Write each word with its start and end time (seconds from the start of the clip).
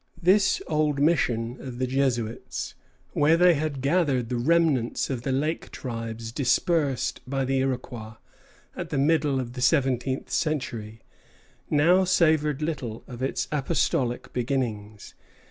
This 0.19 0.63
old 0.65 0.99
mission 0.99 1.57
of 1.61 1.77
the 1.77 1.85
Jesuits, 1.85 2.73
where 3.11 3.37
they 3.37 3.53
had 3.53 3.81
gathered 3.81 4.29
the 4.29 4.35
remnants 4.35 5.11
of 5.11 5.21
the 5.21 5.31
lake 5.31 5.69
tribes 5.69 6.31
dispersed 6.31 7.21
by 7.29 7.45
the 7.45 7.59
Iroquois 7.59 8.15
at 8.75 8.89
the 8.89 8.97
middle 8.97 9.39
of 9.39 9.53
the 9.53 9.61
seventeenth 9.61 10.31
century, 10.31 11.03
now 11.69 12.03
savored 12.03 12.63
little 12.63 13.03
of 13.05 13.21
its 13.21 13.47
apostolic 13.51 14.33
beginnings. 14.33 15.13